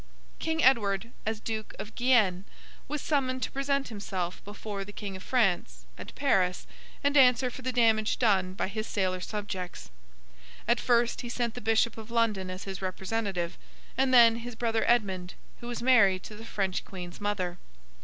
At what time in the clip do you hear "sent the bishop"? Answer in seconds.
11.29-11.99